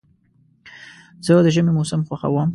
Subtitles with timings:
[1.25, 2.49] زه د ژمي موسم خوښوم.